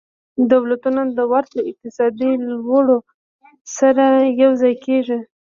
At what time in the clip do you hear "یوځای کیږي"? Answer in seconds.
4.43-5.19